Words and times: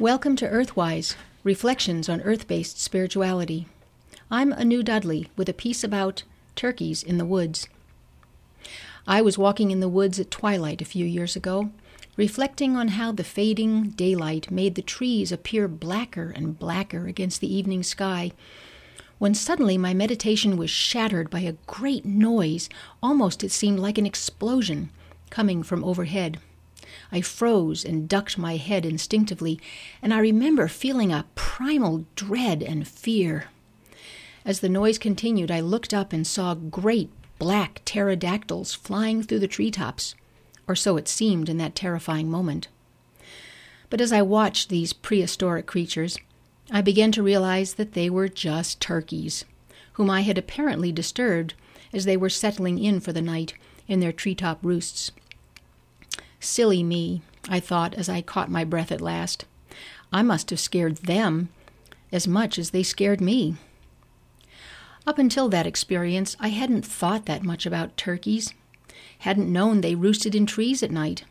Welcome 0.00 0.34
to 0.36 0.48
Earthwise 0.48 1.14
Reflections 1.44 2.08
on 2.08 2.20
Earth 2.22 2.48
based 2.48 2.80
Spirituality. 2.80 3.68
I'm 4.28 4.52
Anu 4.52 4.82
Dudley 4.82 5.28
with 5.36 5.48
a 5.48 5.54
piece 5.54 5.84
about 5.84 6.24
turkeys 6.56 7.04
in 7.04 7.16
the 7.16 7.24
woods. 7.24 7.68
I 9.06 9.22
was 9.22 9.38
walking 9.38 9.70
in 9.70 9.78
the 9.78 9.88
woods 9.88 10.18
at 10.18 10.32
twilight 10.32 10.82
a 10.82 10.84
few 10.84 11.06
years 11.06 11.36
ago, 11.36 11.70
reflecting 12.16 12.74
on 12.74 12.88
how 12.88 13.12
the 13.12 13.22
fading 13.22 13.90
daylight 13.90 14.50
made 14.50 14.74
the 14.74 14.82
trees 14.82 15.30
appear 15.30 15.68
blacker 15.68 16.32
and 16.34 16.58
blacker 16.58 17.06
against 17.06 17.40
the 17.40 17.54
evening 17.54 17.84
sky, 17.84 18.32
when 19.18 19.32
suddenly 19.32 19.78
my 19.78 19.94
meditation 19.94 20.56
was 20.56 20.70
shattered 20.70 21.30
by 21.30 21.38
a 21.40 21.54
great 21.68 22.04
noise, 22.04 22.68
almost 23.00 23.44
it 23.44 23.52
seemed 23.52 23.78
like 23.78 23.96
an 23.96 24.06
explosion, 24.06 24.90
coming 25.30 25.62
from 25.62 25.84
overhead. 25.84 26.40
I 27.14 27.20
froze 27.20 27.84
and 27.84 28.08
ducked 28.08 28.36
my 28.36 28.56
head 28.56 28.84
instinctively, 28.84 29.60
and 30.02 30.12
I 30.12 30.18
remember 30.18 30.66
feeling 30.66 31.12
a 31.12 31.26
primal 31.36 32.06
dread 32.16 32.60
and 32.60 32.88
fear. 32.88 33.44
As 34.44 34.58
the 34.58 34.68
noise 34.68 34.98
continued, 34.98 35.48
I 35.48 35.60
looked 35.60 35.94
up 35.94 36.12
and 36.12 36.26
saw 36.26 36.54
great 36.54 37.10
black 37.38 37.82
pterodactyls 37.84 38.74
flying 38.74 39.22
through 39.22 39.38
the 39.38 39.46
treetops, 39.46 40.16
or 40.66 40.74
so 40.74 40.96
it 40.96 41.06
seemed 41.06 41.48
in 41.48 41.56
that 41.58 41.76
terrifying 41.76 42.28
moment. 42.28 42.66
But 43.90 44.00
as 44.00 44.12
I 44.12 44.20
watched 44.22 44.68
these 44.68 44.92
prehistoric 44.92 45.66
creatures, 45.66 46.18
I 46.72 46.80
began 46.80 47.12
to 47.12 47.22
realize 47.22 47.74
that 47.74 47.92
they 47.92 48.10
were 48.10 48.28
just 48.28 48.80
turkeys, 48.80 49.44
whom 49.92 50.10
I 50.10 50.22
had 50.22 50.36
apparently 50.36 50.90
disturbed 50.90 51.54
as 51.92 52.06
they 52.06 52.16
were 52.16 52.28
settling 52.28 52.82
in 52.82 52.98
for 52.98 53.12
the 53.12 53.22
night 53.22 53.54
in 53.86 54.00
their 54.00 54.10
treetop 54.10 54.58
roosts. 54.64 55.12
Silly 56.44 56.82
me, 56.82 57.22
I 57.48 57.58
thought 57.58 57.94
as 57.94 58.10
I 58.10 58.20
caught 58.20 58.50
my 58.50 58.64
breath 58.64 58.92
at 58.92 59.00
last. 59.00 59.46
I 60.12 60.20
must 60.20 60.50
have 60.50 60.60
scared 60.60 60.98
them 60.98 61.48
as 62.12 62.28
much 62.28 62.58
as 62.58 62.70
they 62.70 62.82
scared 62.82 63.18
me. 63.18 63.56
Up 65.06 65.18
until 65.18 65.48
that 65.48 65.66
experience, 65.66 66.36
I 66.38 66.48
hadn't 66.48 66.84
thought 66.84 67.24
that 67.24 67.42
much 67.42 67.64
about 67.64 67.96
turkeys, 67.96 68.52
hadn't 69.20 69.50
known 69.50 69.80
they 69.80 69.94
roosted 69.94 70.34
in 70.34 70.44
trees 70.44 70.82
at 70.82 70.90
night, 70.90 71.24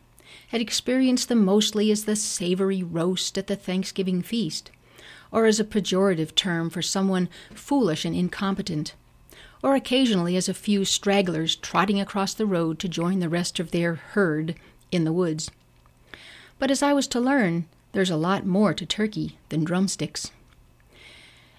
had 0.48 0.60
experienced 0.60 1.28
them 1.28 1.44
mostly 1.44 1.92
as 1.92 2.06
the 2.06 2.16
savory 2.16 2.82
roast 2.82 3.38
at 3.38 3.46
the 3.46 3.56
Thanksgiving 3.56 4.20
feast, 4.20 4.72
or 5.30 5.46
as 5.46 5.60
a 5.60 5.64
pejorative 5.64 6.34
term 6.34 6.70
for 6.70 6.82
someone 6.82 7.28
foolish 7.54 8.04
and 8.04 8.16
incompetent, 8.16 8.96
or 9.62 9.76
occasionally 9.76 10.36
as 10.36 10.48
a 10.48 10.54
few 10.54 10.84
stragglers 10.84 11.54
trotting 11.54 12.00
across 12.00 12.34
the 12.34 12.46
road 12.46 12.80
to 12.80 12.88
join 12.88 13.20
the 13.20 13.28
rest 13.28 13.60
of 13.60 13.70
their 13.70 13.94
herd 13.94 14.56
in 14.94 15.04
the 15.04 15.12
woods. 15.12 15.50
But 16.58 16.70
as 16.70 16.82
I 16.82 16.92
was 16.92 17.06
to 17.08 17.20
learn, 17.20 17.66
there's 17.92 18.10
a 18.10 18.16
lot 18.16 18.46
more 18.46 18.72
to 18.74 18.86
turkey 18.86 19.38
than 19.48 19.64
drumsticks. 19.64 20.30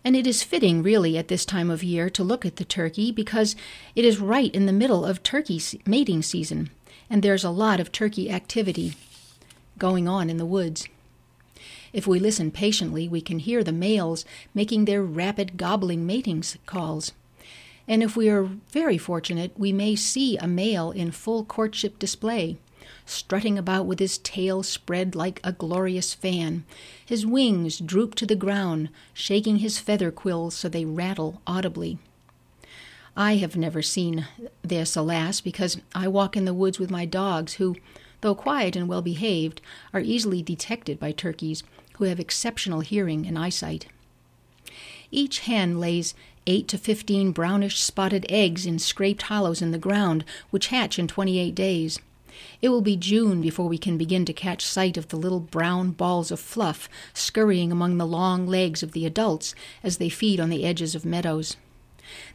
And 0.03 0.15
it 0.15 0.27
is 0.27 0.43
fitting, 0.43 0.83
really, 0.83 1.17
at 1.17 1.29
this 1.29 1.45
time 1.45 1.71
of 1.71 1.83
year 1.83 2.09
to 2.11 2.23
look 2.23 2.45
at 2.45 2.57
the 2.57 2.65
turkey 2.65 3.11
because 3.11 3.55
it 3.95 4.05
is 4.05 4.19
right 4.19 4.53
in 4.53 4.67
the 4.67 4.73
middle 4.73 5.03
of 5.03 5.23
turkey 5.23 5.61
mating 5.85 6.21
season, 6.21 6.69
and 7.09 7.23
there's 7.23 7.43
a 7.43 7.49
lot 7.49 7.79
of 7.79 7.91
turkey 7.91 8.29
activity 8.29 8.93
going 9.77 10.07
on 10.07 10.29
in 10.29 10.37
the 10.37 10.45
woods. 10.45 10.87
If 11.91 12.05
we 12.05 12.19
listen 12.19 12.51
patiently, 12.51 13.07
we 13.07 13.21
can 13.21 13.39
hear 13.39 13.63
the 13.63 13.71
males 13.71 14.25
making 14.53 14.85
their 14.85 15.01
rapid 15.01 15.57
gobbling 15.57 16.05
mating 16.05 16.43
calls. 16.65 17.13
And 17.87 18.03
if 18.03 18.15
we 18.15 18.29
are 18.29 18.43
very 18.43 18.97
fortunate, 18.97 19.53
we 19.57 19.71
may 19.71 19.95
see 19.95 20.37
a 20.37 20.47
male 20.47 20.91
in 20.91 21.11
full 21.11 21.45
courtship 21.45 21.97
display, 21.97 22.57
strutting 23.05 23.57
about 23.57 23.85
with 23.85 23.99
his 23.99 24.17
tail 24.17 24.63
spread 24.63 25.15
like 25.15 25.39
a 25.43 25.51
glorious 25.51 26.13
fan. 26.13 26.65
His 27.05 27.25
wings 27.25 27.79
droop 27.79 28.15
to 28.15 28.25
the 28.25 28.35
ground, 28.35 28.89
shaking 29.13 29.57
his 29.57 29.79
feather 29.79 30.11
quills 30.11 30.55
so 30.55 30.69
they 30.69 30.85
rattle 30.85 31.41
audibly. 31.45 31.97
I 33.17 33.35
have 33.37 33.55
never 33.55 33.81
seen 33.81 34.27
this, 34.61 34.95
alas, 34.95 35.39
because 35.39 35.77
I 35.93 36.07
walk 36.07 36.35
in 36.35 36.45
the 36.45 36.53
woods 36.53 36.79
with 36.79 36.91
my 36.91 37.05
dogs, 37.05 37.53
who, 37.53 37.77
though 38.21 38.35
quiet 38.35 38.75
and 38.75 38.89
well 38.89 39.01
behaved, 39.01 39.61
are 39.93 40.01
easily 40.01 40.41
detected 40.41 40.99
by 40.99 41.11
turkeys 41.11 41.63
who 41.97 42.03
have 42.03 42.19
exceptional 42.19 42.81
hearing 42.81 43.25
and 43.25 43.39
eyesight. 43.39 43.87
Each 45.11 45.39
hen 45.39 45.79
lays 45.79 46.13
eight 46.45 46.67
to 46.67 46.77
fifteen 46.77 47.31
brownish 47.31 47.81
spotted 47.81 48.25
eggs 48.27 48.65
in 48.65 48.79
scraped 48.79 49.23
hollows 49.23 49.61
in 49.61 49.71
the 49.71 49.77
ground, 49.77 50.25
which 50.49 50.67
hatch 50.67 50.99
in 50.99 51.07
twenty 51.07 51.39
eight 51.39 51.55
days. 51.55 51.99
It 52.61 52.69
will 52.69 52.81
be 52.81 52.95
June 52.95 53.41
before 53.41 53.67
we 53.67 53.77
can 53.77 53.97
begin 53.97 54.25
to 54.25 54.33
catch 54.33 54.65
sight 54.65 54.97
of 54.97 55.09
the 55.09 55.17
little 55.17 55.39
brown 55.39 55.91
balls 55.91 56.31
of 56.31 56.39
fluff 56.39 56.89
scurrying 57.13 57.71
among 57.71 57.97
the 57.97 58.07
long 58.07 58.47
legs 58.47 58.81
of 58.81 58.93
the 58.93 59.05
adults 59.05 59.53
as 59.83 59.97
they 59.97 60.09
feed 60.09 60.39
on 60.39 60.49
the 60.49 60.65
edges 60.65 60.95
of 60.95 61.05
meadows. 61.05 61.57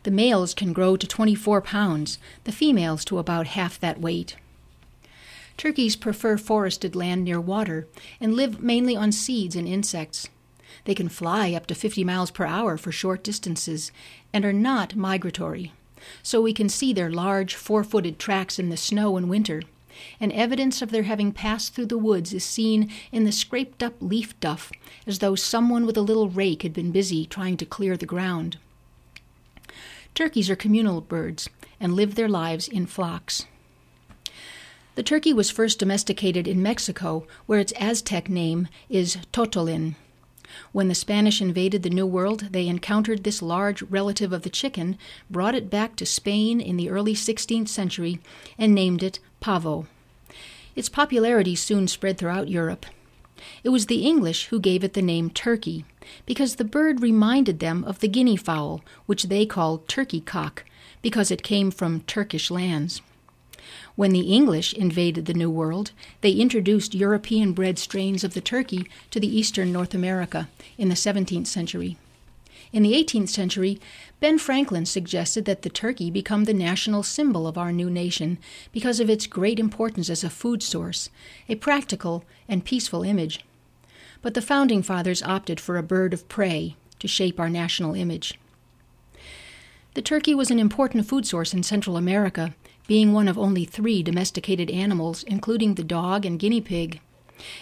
The 0.03 0.11
males 0.11 0.55
can 0.55 0.73
grow 0.73 0.97
to 0.97 1.07
24 1.07 1.63
pounds, 1.63 2.19
the 2.45 2.53
females 2.53 3.05
to 3.07 3.19
about 3.19 3.49
half 3.49 3.79
that 3.81 4.01
weight. 4.01 4.37
Turkeys 5.57 5.97
prefer 5.97 6.37
forested 6.37 6.97
land 6.97 7.25
near 7.25 7.41
water 7.41 7.87
and 8.21 8.35
live 8.35 8.63
mainly 8.63 8.97
on 8.97 9.13
seeds 9.13 9.57
and 9.57 9.69
insects. 9.69 10.29
They 10.85 10.95
can 10.95 11.09
fly 11.09 11.53
up 11.53 11.67
to 11.67 11.75
50 11.75 12.05
miles 12.05 12.31
per 12.31 12.47
hour 12.47 12.77
for 12.77 12.93
short 12.93 13.23
distances 13.23 13.93
and 14.33 14.45
are 14.45 14.53
not 14.53 14.97
migratory, 14.97 15.73
so 16.23 16.41
we 16.41 16.55
can 16.55 16.69
see 16.69 16.93
their 16.93 17.11
large 17.11 17.55
four 17.55 17.85
footed 17.85 18.19
tracks 18.19 18.59
in 18.59 18.71
the 18.71 18.77
snow 18.77 19.17
in 19.17 19.29
winter 19.29 19.63
and 20.19 20.33
evidence 20.33 20.83
of 20.83 20.91
their 20.91 21.05
having 21.05 21.33
passed 21.33 21.75
through 21.75 21.87
the 21.87 21.99
woods 21.99 22.33
is 22.33 22.45
seen 22.45 22.91
in 23.13 23.25
the 23.25 23.33
scraped 23.33 23.83
up 23.83 23.95
leaf 24.01 24.39
duff, 24.41 24.71
as 25.07 25.19
though 25.19 25.35
someone 25.35 25.87
with 25.87 25.97
a 25.97 26.03
little 26.03 26.29
rake 26.29 26.63
had 26.63 26.73
been 26.73 26.93
busy 26.93 27.27
trying 27.27 27.57
to 27.57 27.67
clear 27.67 27.97
the 27.97 28.07
ground. 28.07 28.59
Turkeys 30.15 30.51
are 30.51 30.57
communal 30.57 31.01
birds 31.01 31.49
and 31.79 31.95
live 31.95 32.15
their 32.15 32.29
lives 32.29 32.69
in 32.69 32.87
flocks. 32.87 33.47
The 34.97 35.03
turkey 35.03 35.33
was 35.33 35.51
first 35.51 35.79
domesticated 35.79 36.49
in 36.49 36.63
Mexico, 36.63 37.27
where 37.47 37.61
its 37.61 37.73
Aztec 37.79 38.29
name 38.29 38.69
is 38.89 39.17
totolin. 39.33 39.95
When 40.73 40.89
the 40.89 40.97
Spanish 40.97 41.41
invaded 41.41 41.85
the 41.85 41.91
New 41.91 42.07
World, 42.07 42.49
they 42.51 42.67
encountered 42.67 43.23
this 43.23 43.41
large 43.41 43.83
relative 43.83 44.33
of 44.33 44.43
the 44.43 44.51
chicken, 44.51 44.99
brought 45.31 45.55
it 45.55 45.71
back 45.71 45.95
to 45.97 46.05
Spain 46.05 46.61
in 46.61 46.77
the 46.77 46.91
early 46.91 47.15
16th 47.15 47.69
century, 47.69 48.21
and 48.59 48.75
named 48.75 49.03
it 49.03 49.21
pavo. 49.41 49.87
Its 50.77 50.89
popularity 50.89 51.57
soon 51.57 51.89
spread 51.89 52.19
throughout 52.19 52.49
Europe. 52.49 52.87
It 53.65 53.71
was 53.71 53.87
the 53.87 54.07
English 54.07 54.47
who 54.47 54.61
gave 54.61 54.85
it 54.85 54.93
the 54.93 55.03
name 55.03 55.31
turkey, 55.31 55.85
because 56.27 56.57
the 56.57 56.65
bird 56.65 57.01
reminded 57.01 57.59
them 57.59 57.85
of 57.85 58.01
the 58.01 58.09
guinea 58.09 58.37
fowl, 58.37 58.83
which 59.07 59.25
they 59.25 59.47
called 59.47 59.89
turkey 59.89 60.21
cock, 60.21 60.65
because 61.03 61.31
it 61.31 61.43
came 61.43 61.71
from 61.71 62.01
Turkish 62.03 62.51
lands. 62.51 63.01
When 63.97 64.13
the 64.13 64.33
English 64.33 64.73
invaded 64.75 65.27
the 65.27 65.35
New 65.35 65.51
World, 65.51 65.93
they 66.21 66.33
introduced 66.33 66.95
European 66.95 67.53
bred 67.53 67.79
strains 67.79 68.25
of 68.25 68.35
the 68.35 68.41
turkey 68.41 68.87
to 69.11 69.21
the 69.21 69.39
eastern 69.39 69.73
North 69.73 69.95
America 69.95 70.49
in 70.79 70.89
the 70.89 70.95
17th 70.95 71.47
century. 71.47 71.97
In 72.73 72.85
the 72.85 72.93
18th 72.93 73.31
century, 73.31 73.81
Ben 74.21 74.39
Franklin 74.39 74.87
suggested 74.87 75.45
that 75.45 75.63
the 75.63 75.69
turkey 75.69 76.09
become 76.09 76.45
the 76.45 76.55
national 76.55 77.03
symbol 77.03 77.49
of 77.49 77.59
our 77.59 77.73
new 77.73 77.91
nation 77.91 78.39
because 78.71 79.01
of 79.01 79.11
its 79.11 79.27
great 79.27 79.59
importance 79.59 80.09
as 80.09 80.23
a 80.23 80.31
food 80.31 80.63
source, 80.63 81.11
a 81.49 81.57
practical 81.57 82.25
and 82.49 82.65
peaceful 82.65 83.03
image. 83.03 83.45
But 84.23 84.35
the 84.35 84.43
founding 84.43 84.85
fathers 84.85 85.23
opted 85.23 85.59
for 85.59 85.79
a 85.79 85.83
bird 85.83 86.15
of 86.15 86.29
prey 86.29 86.77
to 87.01 87.09
shape 87.09 87.41
our 87.41 87.51
national 87.51 87.95
image. 87.95 88.39
The 89.95 90.03
turkey 90.03 90.37
was 90.37 90.53
an 90.53 90.61
important 90.61 91.09
food 91.09 91.27
source 91.27 91.53
in 91.53 91.65
Central 91.65 91.97
America, 91.97 92.55
being 92.87 93.13
one 93.13 93.27
of 93.27 93.37
only 93.37 93.65
three 93.65 94.01
domesticated 94.05 94.71
animals, 94.71 95.25
including 95.25 95.75
the 95.75 95.83
dog 95.83 96.25
and 96.25 96.39
guinea 96.39 96.61
pig. 96.61 97.01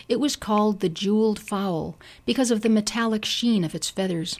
It 0.07 0.21
was 0.21 0.37
called 0.37 0.81
the 0.81 0.91
jeweled 0.91 1.39
fowl 1.39 1.97
because 2.27 2.51
of 2.51 2.61
the 2.61 2.69
metallic 2.69 3.25
sheen 3.25 3.65
of 3.65 3.75
its 3.75 3.89
feathers 3.89 4.39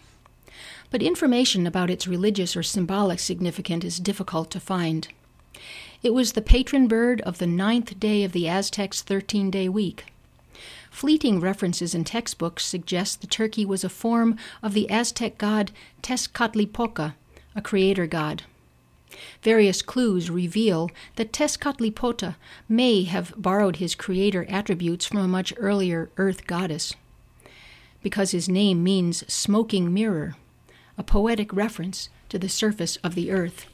but 0.91 1.03
information 1.03 1.67
about 1.67 1.91
its 1.91 2.07
religious 2.07 2.57
or 2.57 2.63
symbolic 2.63 3.19
significance 3.19 3.85
is 3.85 4.01
difficult 4.01 4.51
to 4.51 4.61
find. 4.61 5.09
It 6.03 6.15
was 6.15 6.33
the 6.33 6.43
patron 6.43 6.87
bird 6.87 7.21
of 7.23 7.39
the 7.39 7.47
ninth 7.47 7.99
day 7.99 8.23
of 8.25 8.33
the 8.33 8.49
Aztecs' 8.49 9.03
13 9.03 9.51
day 9.51 9.69
week. 9.69 10.07
Fleeting 10.91 11.41
references 11.41 11.95
in 11.95 12.05
textbooks 12.05 12.65
suggest 12.65 13.21
the 13.21 13.27
turkey 13.27 13.65
was 13.65 13.85
a 13.85 13.89
form 13.89 14.37
of 14.63 14.75
the 14.75 14.89
Aztec 14.89 15.39
god 15.39 15.71
Tezcatlipoca, 16.03 17.15
a 17.55 17.61
creator 17.63 18.07
god. 18.07 18.45
Various 19.43 19.83
clues 19.83 20.31
reveal 20.31 20.91
that 21.17 21.33
Tezcatlipoca 21.33 22.37
may 22.69 23.05
have 23.05 23.35
borrowed 23.37 23.77
his 23.77 23.95
creator 23.95 24.47
attributes 24.49 25.07
from 25.07 25.19
a 25.19 25.29
much 25.29 25.53
earlier 25.57 26.11
earth 26.17 26.47
goddess. 26.47 26.95
Because 28.03 28.31
his 28.31 28.49
name 28.49 28.85
means 28.85 29.31
smoking 29.33 29.93
mirror, 29.93 30.37
a 30.99 31.03
poetic 31.05 31.55
reference 31.55 32.09
to 32.29 32.39
the 32.39 32.49
surface 32.49 32.97
of 32.97 33.15
the 33.15 33.31
earth. 33.31 33.67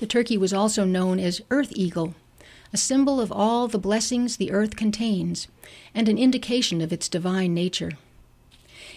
The 0.00 0.06
turkey 0.06 0.36
was 0.36 0.52
also 0.52 0.84
known 0.84 1.18
as 1.18 1.40
earth 1.50 1.72
eagle, 1.74 2.14
a 2.72 2.76
symbol 2.76 3.20
of 3.20 3.32
all 3.32 3.68
the 3.68 3.78
blessings 3.78 4.36
the 4.36 4.50
earth 4.50 4.76
contains, 4.76 5.48
and 5.94 6.08
an 6.08 6.18
indication 6.18 6.80
of 6.80 6.92
its 6.92 7.08
divine 7.08 7.54
nature. 7.54 7.92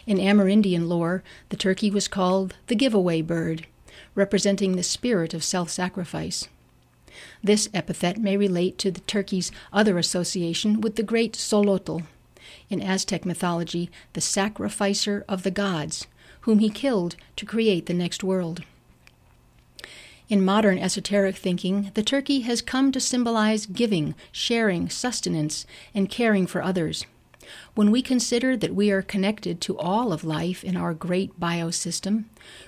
In 0.06 0.18
Amerindian 0.18 0.88
lore, 0.88 1.24
the 1.50 1.56
turkey 1.56 1.92
was 1.92 2.08
called 2.08 2.56
the 2.68 2.76
giveaway 2.76 3.22
bird, 3.22 3.68
representing 4.16 4.76
the 4.76 4.84
spirit 4.84 5.34
of 5.34 5.44
self 5.44 5.70
sacrifice. 5.70 6.50
This 7.44 7.70
epithet 7.74 8.18
may 8.18 8.36
relate 8.36 8.78
to 8.80 8.92
the 8.92 9.02
turkey's 9.02 9.52
other 9.72 9.98
association 9.98 10.82
with 10.82 10.96
the 10.96 11.04
great 11.04 11.34
Xolotl, 11.34 12.04
in 12.70 12.82
Aztec 12.82 13.26
mythology, 13.26 13.90
the 14.14 14.22
sacrificer 14.22 15.24
of 15.28 15.44
the 15.44 15.52
gods, 15.52 16.08
whom 16.42 16.60
he 16.60 16.70
killed 16.70 17.16
to 17.36 17.46
create 17.46 17.86
the 17.86 17.94
next 17.94 18.24
world. 18.24 18.64
In 20.30 20.46
modern 20.46 20.78
esoteric 20.78 21.36
thinking, 21.36 21.90
the 21.96 22.04
turkey 22.04 22.42
has 22.42 22.62
come 22.62 22.92
to 22.92 23.00
symbolize 23.00 23.66
giving, 23.66 24.14
sharing, 24.32 24.88
sustenance, 24.88 25.66
and 25.96 26.10
caring 26.10 26.46
for 26.46 26.62
others. 26.62 27.06
When 27.74 27.90
we 27.90 28.04
consider 28.04 28.56
that 28.56 28.76
we 28.76 28.92
are 28.92 29.02
connected 29.02 29.60
to 29.62 29.78
all 29.80 30.14
of 30.14 30.24
life 30.24 30.64
in 30.64 30.78
our 30.78 30.94
great 30.94 31.40
biosystem, 31.40 32.26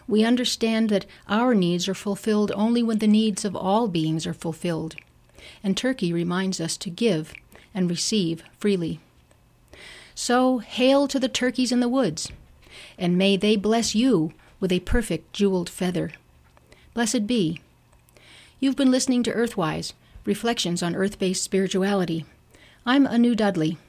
we 0.07 0.23
understand 0.23 0.89
that 0.89 1.05
our 1.27 1.53
needs 1.53 1.87
are 1.87 1.93
fulfilled 1.93 2.51
only 2.55 2.81
when 2.81 2.97
the 2.97 3.07
needs 3.07 3.45
of 3.45 3.55
all 3.55 3.87
beings 3.87 4.25
are 4.25 4.33
fulfilled. 4.33 4.95
And 5.63 5.77
Turkey 5.77 6.11
reminds 6.11 6.59
us 6.59 6.77
to 6.77 6.89
give 6.89 7.33
and 7.75 7.89
receive 7.89 8.43
freely. 8.57 8.99
So, 10.15 10.59
hail 10.59 11.07
to 11.07 11.19
the 11.19 11.29
turkeys 11.29 11.71
in 11.71 11.79
the 11.79 11.87
woods, 11.87 12.31
and 13.01 13.17
may 13.17 13.35
they 13.35 13.55
bless 13.55 13.95
you 13.95 14.31
with 14.59 14.71
a 14.71 14.79
perfect 14.81 15.33
jeweled 15.33 15.69
feather. 15.69 16.11
Blessed 16.93 17.25
be. 17.25 17.59
You've 18.59 18.75
been 18.75 18.91
listening 18.91 19.23
to 19.23 19.33
Earthwise 19.33 19.93
Reflections 20.23 20.83
on 20.83 20.95
Earth 20.95 21.17
Based 21.17 21.43
Spirituality. 21.43 22.25
I'm 22.85 23.07
Anu 23.07 23.33
Dudley. 23.33 23.79